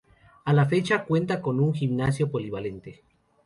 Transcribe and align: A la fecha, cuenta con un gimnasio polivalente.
A 0.45 0.51
la 0.53 0.65
fecha, 0.65 1.03
cuenta 1.05 1.43
con 1.43 1.59
un 1.59 1.75
gimnasio 1.75 2.31
polivalente. 2.31 3.03